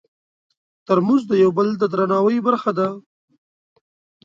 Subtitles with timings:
[0.87, 2.87] ترموز د یو بل د درناوي برخه ده.